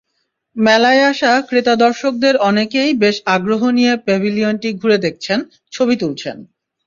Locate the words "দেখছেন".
4.97-5.39